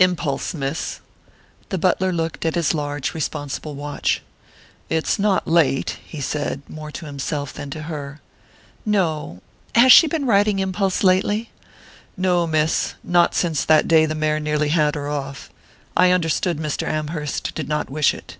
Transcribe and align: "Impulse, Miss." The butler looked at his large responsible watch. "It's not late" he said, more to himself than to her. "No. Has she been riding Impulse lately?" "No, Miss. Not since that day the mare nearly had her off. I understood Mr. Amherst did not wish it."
"Impulse, 0.00 0.52
Miss." 0.52 0.98
The 1.68 1.78
butler 1.78 2.12
looked 2.12 2.44
at 2.44 2.56
his 2.56 2.74
large 2.74 3.14
responsible 3.14 3.76
watch. 3.76 4.20
"It's 4.88 5.16
not 5.16 5.46
late" 5.46 5.98
he 6.08 6.20
said, 6.20 6.62
more 6.68 6.90
to 6.90 7.06
himself 7.06 7.52
than 7.52 7.70
to 7.70 7.82
her. 7.82 8.20
"No. 8.84 9.42
Has 9.76 9.92
she 9.92 10.08
been 10.08 10.26
riding 10.26 10.58
Impulse 10.58 11.04
lately?" 11.04 11.50
"No, 12.16 12.48
Miss. 12.48 12.94
Not 13.04 13.32
since 13.36 13.64
that 13.64 13.86
day 13.86 14.06
the 14.06 14.16
mare 14.16 14.40
nearly 14.40 14.70
had 14.70 14.96
her 14.96 15.06
off. 15.06 15.50
I 15.96 16.10
understood 16.10 16.58
Mr. 16.58 16.88
Amherst 16.88 17.54
did 17.54 17.68
not 17.68 17.88
wish 17.88 18.12
it." 18.12 18.38